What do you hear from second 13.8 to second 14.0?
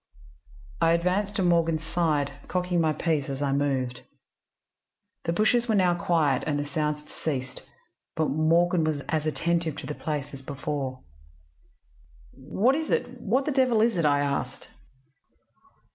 is